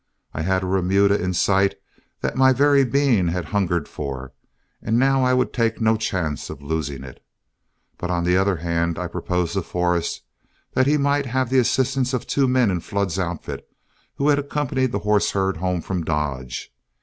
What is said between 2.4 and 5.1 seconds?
very being had hungered for, and